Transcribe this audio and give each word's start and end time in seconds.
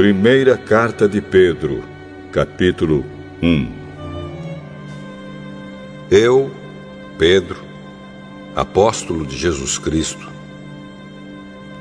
Primeira 0.00 0.56
Carta 0.56 1.06
de 1.06 1.20
Pedro, 1.20 1.84
capítulo 2.32 3.04
1 3.42 3.70
Eu, 6.10 6.50
Pedro, 7.18 7.58
apóstolo 8.56 9.26
de 9.26 9.36
Jesus 9.36 9.76
Cristo, 9.76 10.26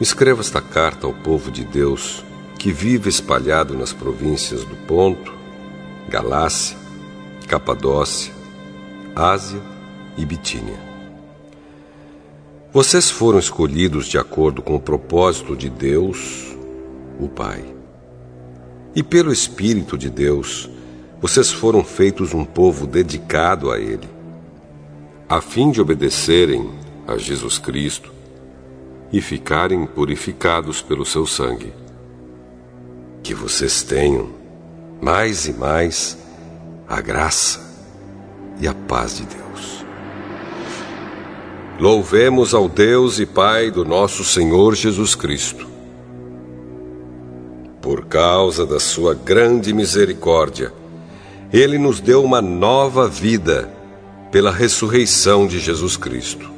escrevo 0.02 0.42
esta 0.42 0.60
carta 0.60 1.08
ao 1.08 1.14
povo 1.14 1.50
de 1.50 1.64
Deus 1.64 2.22
que 2.58 2.74
vive 2.74 3.08
espalhado 3.08 3.74
nas 3.74 3.94
províncias 3.94 4.66
do 4.66 4.76
Ponto, 4.76 5.34
Galácia, 6.10 6.76
Capadócia, 7.48 8.34
Ásia 9.16 9.62
e 10.18 10.26
Bitínia. 10.26 10.78
Vocês 12.74 13.10
foram 13.10 13.40
escolhidos 13.40 14.08
de 14.08 14.18
acordo 14.18 14.62
com 14.62 14.76
o 14.76 14.82
propósito 14.82 15.56
de 15.56 15.70
Deus, 15.70 16.54
o 17.18 17.30
Pai. 17.30 17.79
E 18.96 19.04
pelo 19.04 19.32
Espírito 19.32 19.98
de 19.98 20.10
Deus, 20.10 20.70
vocês 21.22 21.52
foram 21.52 21.84
feitos 21.84 22.34
um 22.34 22.44
povo 22.44 22.88
dedicado 22.88 23.72
a 23.72 23.80
Ele, 23.80 24.10
a 25.28 25.42
fim 25.42 25.70
de 25.70 25.82
obedecerem 25.82 26.70
a 27.08 27.18
Jesus 27.18 27.58
Cristo 27.58 28.12
e 29.12 29.22
ficarem 29.22 29.86
purificados 29.86 30.82
pelo 30.82 31.06
seu 31.06 31.26
sangue. 31.26 31.74
Que 33.22 33.34
vocês 33.34 33.84
tenham 33.84 34.30
mais 35.02 35.46
e 35.46 35.54
mais 35.54 36.18
a 36.88 37.02
graça 37.02 37.60
e 38.60 38.68
a 38.68 38.74
paz 38.74 39.18
de 39.18 39.26
Deus. 39.26 39.86
Louvemos 41.80 42.54
ao 42.54 42.68
Deus 42.68 43.20
e 43.20 43.26
Pai 43.26 43.72
do 43.72 43.86
nosso 43.86 44.24
Senhor 44.24 44.76
Jesus 44.76 45.16
Cristo. 45.16 45.68
Por 47.90 48.06
causa 48.06 48.68
da 48.68 48.80
sua 48.80 49.16
grande 49.16 49.74
misericórdia, 49.74 50.72
ele 51.52 51.80
nos 51.80 52.00
deu 52.00 52.24
uma 52.24 52.40
nova 52.40 53.08
vida 53.08 53.68
pela 54.32 54.52
ressurreição 54.52 55.48
de 55.48 55.58
Jesus 55.58 55.98
Cristo. 55.98 56.52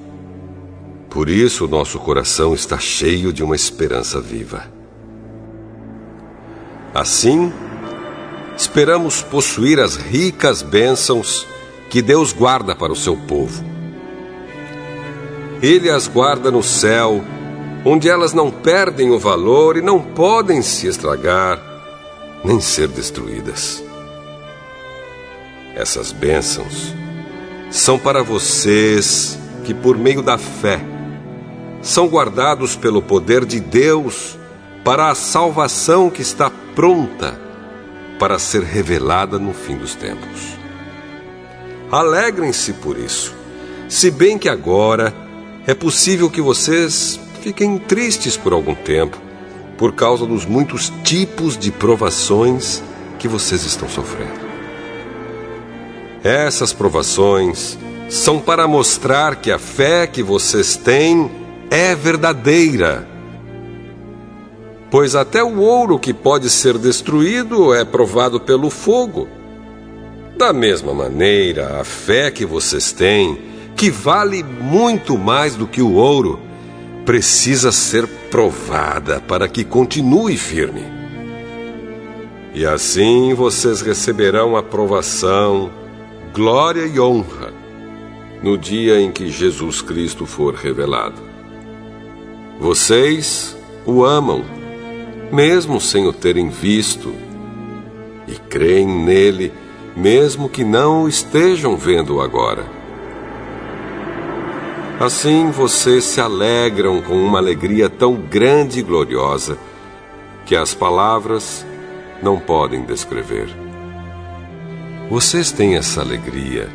Por 1.10 1.30
isso, 1.30 1.70
nosso 1.70 1.98
coração 2.00 2.54
está 2.54 2.78
cheio 2.78 3.32
de 3.32 3.42
uma 3.46 3.56
esperança 3.56 4.20
viva. 4.20 4.66
Assim, 6.94 7.50
esperamos 8.58 9.22
possuir 9.22 9.80
as 9.80 9.96
ricas 9.96 10.62
bênçãos 10.62 11.48
que 11.90 12.02
Deus 12.02 12.34
guarda 12.34 12.76
para 12.76 12.92
o 12.92 12.96
seu 12.96 13.16
povo. 13.16 13.64
Ele 15.64 15.90
as 15.90 16.10
guarda 16.10 16.52
no 16.52 16.62
céu, 16.62 17.24
onde 17.84 18.10
elas 18.10 18.34
não 18.34 18.52
perdem 18.52 19.12
o 19.12 19.20
valor 19.20 19.78
e 19.78 19.82
não 19.82 20.00
podem 20.00 20.62
se 20.62 20.88
estragar, 20.88 21.60
nem 22.44 22.60
ser 22.60 22.88
destruídas. 22.88 23.84
Essas 25.76 26.12
bênçãos 26.12 26.94
são 27.72 27.98
para 27.98 28.22
vocês 28.22 29.38
que, 29.64 29.74
por 29.74 29.98
meio 29.98 30.22
da 30.22 30.38
fé, 30.38 30.80
são 31.82 32.08
guardados 32.08 32.76
pelo 32.76 33.02
poder 33.02 33.46
de 33.46 33.60
Deus 33.60 34.38
para 34.84 35.10
a 35.10 35.16
salvação 35.16 36.10
que 36.10 36.22
está 36.22 36.52
pronta 36.76 37.40
para 38.20 38.38
ser 38.38 38.62
revelada 38.62 39.40
no 39.40 39.54
fim 39.54 39.76
dos 39.76 39.96
tempos. 39.96 40.58
Alegrem-se 41.92 42.74
por 42.74 42.98
isso, 42.98 43.34
se 43.90 44.12
bem 44.12 44.38
que 44.38 44.48
agora 44.48 45.14
é 45.66 45.74
possível 45.74 46.30
que 46.30 46.42
vocês 46.42 47.20
fiquem 47.42 47.78
tristes 47.80 48.38
por 48.38 48.54
algum 48.54 48.76
tempo, 48.76 49.18
por 49.78 49.94
causa 49.94 50.26
dos 50.26 50.46
muitos 50.46 50.94
tipos 51.04 51.58
de 51.58 51.72
provações 51.72 52.84
que 53.18 53.28
vocês 53.28 53.64
estão 53.64 53.90
sofrendo. 53.90 54.40
Essas 56.24 56.72
provações 56.72 57.80
são 58.08 58.40
para 58.40 58.68
mostrar 58.68 59.38
que 59.38 59.52
a 59.52 59.58
fé 59.58 60.06
que 60.06 60.22
vocês 60.22 60.76
têm 60.76 61.32
é 61.72 61.96
verdadeira. 61.96 63.08
Pois 64.92 65.16
até 65.16 65.44
o 65.44 65.60
ouro 65.60 65.98
que 65.98 66.14
pode 66.14 66.50
ser 66.50 66.78
destruído 66.78 67.74
é 67.74 67.84
provado 67.84 68.40
pelo 68.40 68.70
fogo. 68.70 69.28
Da 70.38 70.54
mesma 70.54 70.94
maneira, 70.94 71.80
a 71.80 71.84
fé 71.84 72.30
que 72.30 72.46
vocês 72.46 72.92
têm, 72.92 73.40
que 73.76 73.90
vale 73.90 74.44
muito 74.44 75.18
mais 75.18 75.56
do 75.56 75.66
que 75.66 75.82
o 75.82 75.94
ouro, 75.94 76.40
precisa 77.12 77.74
ser 77.74 78.08
provada 78.08 79.20
para 79.20 79.46
que 79.46 79.66
continue 79.66 80.38
firme. 80.38 80.86
E 82.54 82.66
assim 82.66 83.34
vocês 83.34 83.82
receberão 83.82 84.56
a 84.56 84.64
provação 84.64 85.70
glória 86.34 86.86
e 86.86 86.98
honra 87.02 87.54
no 88.42 88.58
dia 88.58 89.02
em 89.02 89.12
que 89.12 89.28
Jesus 89.28 89.82
Cristo 89.82 90.26
for 90.26 90.56
revelado. 90.56 91.22
Vocês 92.58 93.58
o 93.86 94.06
amam, 94.06 94.46
mesmo 95.34 95.82
sem 95.82 96.08
o 96.08 96.14
terem 96.14 96.48
visto, 96.48 97.14
e 98.26 98.36
creem 98.48 98.88
nele, 98.88 99.52
mesmo 99.98 100.48
que 100.48 100.64
não 100.64 101.04
o 101.04 101.10
estejam 101.10 101.76
vendo 101.76 102.22
agora. 102.22 102.81
Assim 105.02 105.50
vocês 105.50 106.04
se 106.04 106.22
alegram 106.22 107.02
com 107.02 107.16
uma 107.16 107.40
alegria 107.40 107.90
tão 107.90 108.14
grande 108.14 108.82
e 108.82 108.84
gloriosa 108.84 109.58
que 110.46 110.56
as 110.56 110.76
palavras 110.76 111.66
não 112.22 112.40
podem 112.40 112.86
descrever. 112.86 113.50
Vocês 115.10 115.52
têm 115.52 115.76
essa 115.76 116.02
alegria 116.02 116.70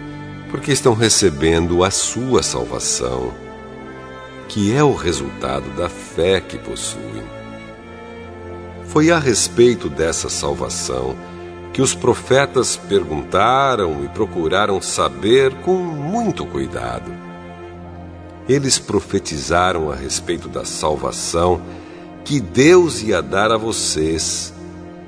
porque 0.51 0.73
estão 0.73 0.93
recebendo 0.93 1.85
a 1.85 1.91
sua 1.93 2.43
salvação, 2.43 3.33
que 4.49 4.75
é 4.75 4.83
o 4.83 4.93
resultado 4.93 5.71
da 5.77 5.89
fé 5.89 6.41
que 6.41 6.59
possuem. 6.59 7.23
Foi 8.89 9.13
a 9.13 9.21
respeito 9.21 9.89
dessa 9.89 10.29
salvação 10.29 11.17
que 11.73 11.81
os 11.81 11.95
profetas 11.95 12.77
perguntaram 12.77 14.03
e 14.03 14.09
procuraram 14.09 14.83
saber 14.83 15.55
com 15.63 15.77
muito 15.77 16.45
cuidado. 16.45 17.26
Eles 18.49 18.79
profetizaram 18.79 19.91
a 19.91 19.95
respeito 19.95 20.49
da 20.49 20.65
salvação 20.65 21.61
que 22.25 22.41
Deus 22.41 23.03
ia 23.03 23.21
dar 23.21 23.51
a 23.51 23.57
vocês 23.57 24.53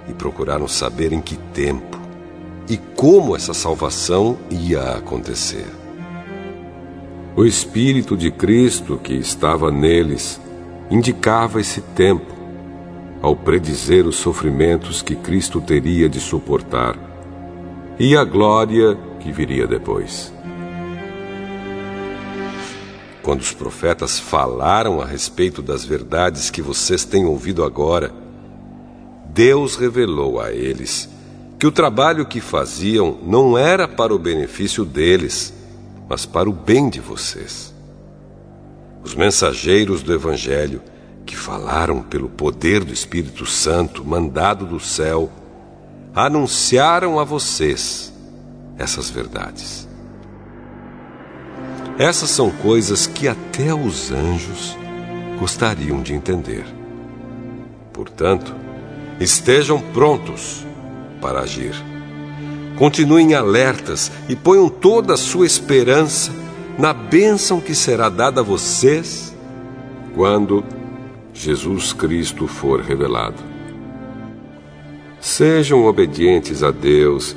e 0.08 0.12
procuraram 0.12 0.66
saber 0.66 1.12
em 1.12 1.20
que 1.20 1.36
tempo 1.52 1.98
e 2.68 2.76
como 2.76 3.34
essa 3.34 3.54
salvação 3.54 4.36
ia 4.50 4.96
acontecer. 4.96 5.66
O 7.36 7.44
Espírito 7.44 8.16
de 8.16 8.30
Cristo 8.30 8.98
que 9.02 9.14
estava 9.14 9.70
neles 9.70 10.40
indicava 10.90 11.60
esse 11.60 11.80
tempo, 11.80 12.36
ao 13.20 13.34
predizer 13.34 14.06
os 14.06 14.16
sofrimentos 14.16 15.02
que 15.02 15.16
Cristo 15.16 15.60
teria 15.60 16.08
de 16.08 16.20
suportar 16.20 16.96
e 17.98 18.16
a 18.16 18.24
glória 18.24 18.96
que 19.18 19.32
viria 19.32 19.66
depois. 19.66 20.32
Quando 23.28 23.42
os 23.42 23.52
profetas 23.52 24.18
falaram 24.18 25.02
a 25.02 25.04
respeito 25.04 25.60
das 25.60 25.84
verdades 25.84 26.48
que 26.48 26.62
vocês 26.62 27.04
têm 27.04 27.26
ouvido 27.26 27.62
agora, 27.62 28.10
Deus 29.34 29.76
revelou 29.76 30.40
a 30.40 30.50
eles 30.50 31.06
que 31.58 31.66
o 31.66 31.70
trabalho 31.70 32.24
que 32.24 32.40
faziam 32.40 33.18
não 33.22 33.58
era 33.58 33.86
para 33.86 34.14
o 34.14 34.18
benefício 34.18 34.82
deles, 34.82 35.52
mas 36.08 36.24
para 36.24 36.48
o 36.48 36.54
bem 36.54 36.88
de 36.88 37.00
vocês. 37.00 37.74
Os 39.04 39.14
mensageiros 39.14 40.02
do 40.02 40.14
Evangelho, 40.14 40.80
que 41.26 41.36
falaram 41.36 42.00
pelo 42.00 42.30
poder 42.30 42.82
do 42.82 42.94
Espírito 42.94 43.44
Santo 43.44 44.02
mandado 44.06 44.64
do 44.64 44.80
céu, 44.80 45.30
anunciaram 46.14 47.20
a 47.20 47.24
vocês 47.24 48.10
essas 48.78 49.10
verdades. 49.10 49.87
Essas 51.98 52.30
são 52.30 52.48
coisas 52.48 53.08
que 53.08 53.26
até 53.26 53.74
os 53.74 54.12
anjos 54.12 54.76
gostariam 55.38 56.00
de 56.00 56.14
entender. 56.14 56.64
Portanto, 57.92 58.54
estejam 59.18 59.80
prontos 59.80 60.64
para 61.20 61.40
agir. 61.40 61.74
Continuem 62.76 63.34
alertas 63.34 64.12
e 64.28 64.36
ponham 64.36 64.68
toda 64.68 65.14
a 65.14 65.16
sua 65.16 65.44
esperança 65.44 66.30
na 66.78 66.92
bênção 66.92 67.60
que 67.60 67.74
será 67.74 68.08
dada 68.08 68.40
a 68.40 68.44
vocês 68.44 69.34
quando 70.14 70.64
Jesus 71.34 71.92
Cristo 71.92 72.46
for 72.46 72.80
revelado. 72.80 73.42
Sejam 75.20 75.84
obedientes 75.84 76.62
a 76.62 76.70
Deus 76.70 77.34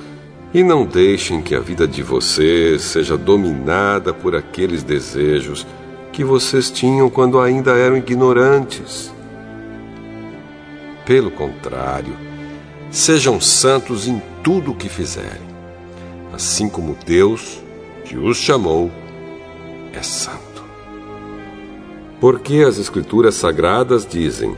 e 0.53 0.63
não 0.63 0.86
deixem 0.86 1.42
que 1.42 1.56
a 1.56 1.59
vida 1.59 1.88
de 1.88 2.03
vocês 2.03 2.81
seja 2.81 3.18
dominada 3.18 4.13
por 4.13 4.36
aqueles 4.36 4.83
desejos 4.83 5.65
que 6.12 6.24
vocês 6.24 6.69
tinham 6.69 7.09
quando 7.09 7.39
ainda 7.39 7.71
eram 7.71 7.98
ignorantes. 7.98 9.13
Pelo 11.06 11.31
contrário, 11.31 12.31
Sejam 12.92 13.39
santos 13.39 14.06
em 14.06 14.21
tudo 14.44 14.71
o 14.71 14.75
que 14.75 14.89
fizerem, 14.89 15.48
assim 16.33 16.68
como 16.68 16.97
Deus, 17.06 17.62
que 18.04 18.18
os 18.18 18.36
chamou, 18.36 18.92
é 19.94 20.04
santo. 20.04 20.62
Porque 22.19 22.65
as 22.68 22.77
Escrituras 22.77 23.36
Sagradas 23.36 24.06
dizem: 24.06 24.57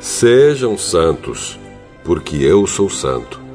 Sejam 0.00 0.78
santos, 0.78 1.60
porque 2.02 2.36
eu 2.36 2.66
sou 2.66 2.88
santo. 2.88 3.45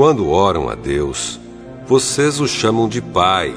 Quando 0.00 0.30
oram 0.30 0.70
a 0.70 0.74
Deus, 0.74 1.38
vocês 1.86 2.40
o 2.40 2.48
chamam 2.48 2.88
de 2.88 3.02
Pai. 3.02 3.54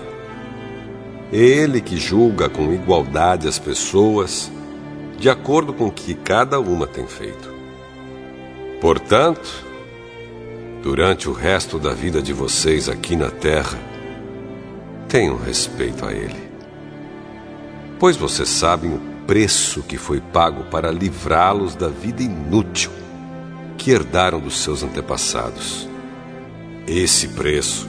Ele 1.31 1.79
que 1.79 1.95
julga 1.95 2.49
com 2.49 2.73
igualdade 2.73 3.47
as 3.47 3.57
pessoas, 3.57 4.51
de 5.17 5.29
acordo 5.29 5.73
com 5.73 5.87
o 5.87 5.91
que 5.91 6.13
cada 6.13 6.59
uma 6.59 6.85
tem 6.85 7.07
feito. 7.07 7.49
Portanto, 8.81 9.65
durante 10.81 11.29
o 11.29 11.31
resto 11.31 11.79
da 11.79 11.93
vida 11.93 12.21
de 12.21 12.33
vocês 12.33 12.89
aqui 12.89 13.15
na 13.15 13.29
Terra, 13.29 13.79
tenham 15.07 15.37
respeito 15.37 16.05
a 16.05 16.11
Ele. 16.11 16.51
Pois 17.97 18.17
vocês 18.17 18.49
sabem 18.49 18.93
o 18.93 18.99
preço 19.25 19.81
que 19.81 19.97
foi 19.97 20.19
pago 20.19 20.65
para 20.65 20.91
livrá-los 20.91 21.73
da 21.73 21.87
vida 21.87 22.21
inútil 22.21 22.91
que 23.77 23.91
herdaram 23.91 24.41
dos 24.41 24.59
seus 24.59 24.83
antepassados. 24.83 25.92
Esse 26.87 27.29
preço 27.29 27.87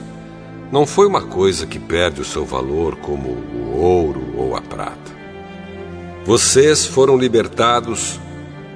não 0.71 0.85
foi 0.85 1.05
uma 1.05 1.21
coisa 1.21 1.67
que 1.67 1.77
perde 1.77 2.21
o 2.21 2.25
seu 2.25 2.45
valor 2.45 2.95
como 2.97 3.29
o 3.29 3.77
ouro 3.77 4.33
ou 4.37 4.55
a 4.55 4.61
prata. 4.61 5.13
Vocês 6.25 6.85
foram 6.85 7.17
libertados 7.17 8.19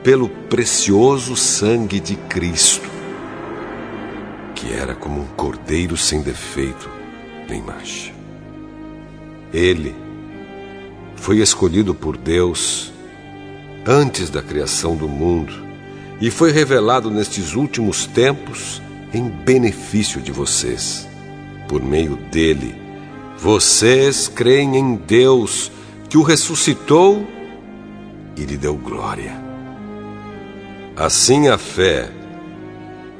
pelo 0.04 0.30
precioso 0.30 1.36
sangue 1.36 2.00
de 2.00 2.16
Cristo, 2.16 2.90
que 4.54 4.72
era 4.74 4.94
como 4.94 5.22
um 5.22 5.28
cordeiro 5.28 5.98
sem 5.98 6.22
defeito 6.22 6.90
nem 7.50 7.62
mancha. 7.62 8.14
Ele 9.54 9.96
foi 11.16 11.40
escolhido 11.40 11.96
por 11.96 12.16
Deus 12.16 12.92
antes 13.86 14.30
da 14.30 14.42
criação 14.42 14.96
do 14.96 15.08
mundo 15.08 15.54
e 16.22 16.30
foi 16.30 16.52
revelado 16.52 17.10
nestes 17.10 17.56
últimos 17.56 18.06
tempos 18.06 18.82
em 19.14 19.28
benefício 19.30 20.22
de 20.22 20.32
vocês. 20.32 21.08
Por 21.68 21.84
meio 21.84 22.16
dele, 22.16 22.76
vocês 23.38 24.28
creem 24.28 24.78
em 24.78 24.96
Deus 24.96 25.72
que 26.10 26.18
o 26.18 26.24
ressuscitou 26.24 27.26
e 28.36 28.44
lhe 28.44 28.58
deu 28.58 28.76
glória. 28.76 29.34
Assim 30.96 31.48
a 31.48 31.58
fé 31.58 32.10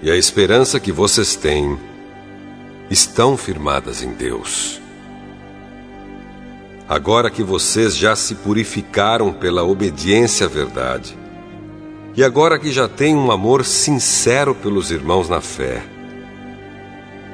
e 0.02 0.10
a 0.10 0.16
esperança 0.16 0.80
que 0.80 0.92
vocês 0.92 1.36
têm 1.36 1.78
estão 2.90 3.38
firmadas 3.38 4.02
em 4.02 4.14
Deus. 4.14 4.82
Agora 6.88 7.30
que 7.30 7.44
vocês 7.44 7.96
já 7.96 8.16
se 8.16 8.34
purificaram 8.34 9.32
pela 9.32 9.64
obediência 9.64 10.48
à 10.48 10.50
verdade, 10.50 11.16
e 12.16 12.24
agora 12.24 12.60
que 12.60 12.72
já 12.72 12.88
têm 12.88 13.16
um 13.16 13.32
amor 13.32 13.64
sincero 13.66 14.54
pelos 14.56 14.92
irmãos 14.92 15.30
na 15.30 15.42
fé, 15.42 15.84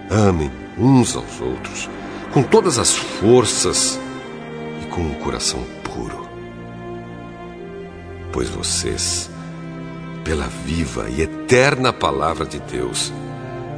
amem 0.10 0.52
uns 0.78 1.16
aos 1.16 1.42
outros 1.42 1.90
com 2.34 2.44
todas 2.44 2.78
as 2.78 2.96
forças 2.96 4.00
e 4.84 4.86
com 4.88 5.02
um 5.02 5.14
coração 5.16 5.64
puro. 5.84 6.28
Pois 8.32 8.50
vocês 8.50 9.30
pela 10.26 10.48
viva 10.48 11.08
e 11.10 11.22
eterna 11.22 11.94
palavra 11.94 12.46
de 12.46 12.60
Deus, 12.60 13.14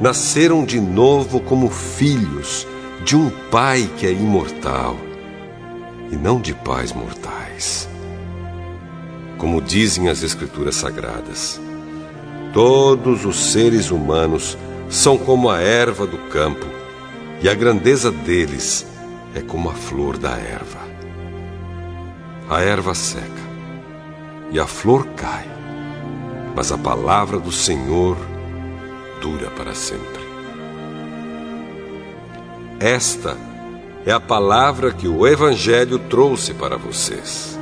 nasceram 0.00 0.64
de 0.64 0.80
novo 0.80 1.40
como 1.40 1.68
filhos 1.68 2.66
de 3.04 3.14
um 3.14 3.30
Pai 3.50 3.88
que 3.98 4.06
é 4.06 4.12
imortal 4.12 4.96
e 6.10 6.16
não 6.16 6.40
de 6.40 6.54
pais 6.54 6.92
mortais. 6.92 7.87
Como 9.38 9.62
dizem 9.62 10.08
as 10.08 10.24
Escrituras 10.24 10.74
Sagradas, 10.74 11.60
todos 12.52 13.24
os 13.24 13.36
seres 13.52 13.90
humanos 13.90 14.58
são 14.90 15.16
como 15.16 15.48
a 15.48 15.60
erva 15.60 16.06
do 16.06 16.18
campo, 16.28 16.66
e 17.40 17.48
a 17.48 17.54
grandeza 17.54 18.10
deles 18.10 18.84
é 19.34 19.40
como 19.40 19.70
a 19.70 19.74
flor 19.74 20.18
da 20.18 20.32
erva. 20.32 20.80
A 22.50 22.60
erva 22.60 22.94
seca 22.94 23.48
e 24.50 24.58
a 24.58 24.66
flor 24.66 25.06
cai, 25.14 25.46
mas 26.56 26.72
a 26.72 26.78
palavra 26.78 27.38
do 27.38 27.52
Senhor 27.52 28.16
dura 29.20 29.50
para 29.50 29.74
sempre. 29.74 30.26
Esta 32.80 33.36
é 34.06 34.12
a 34.12 34.20
palavra 34.20 34.92
que 34.92 35.06
o 35.06 35.26
Evangelho 35.26 35.98
trouxe 35.98 36.54
para 36.54 36.76
vocês. 36.76 37.57